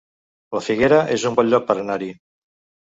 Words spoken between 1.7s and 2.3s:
per anar-hi